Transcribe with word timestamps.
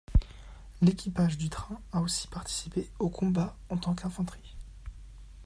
L'équipage 0.81 1.37
du 1.37 1.47
train 1.49 1.79
a 1.91 2.01
aussi 2.01 2.27
participé 2.27 2.89
aux 2.97 3.11
combats 3.11 3.55
en 3.69 3.77
tant 3.77 3.93
qu'infanterie. 3.93 4.55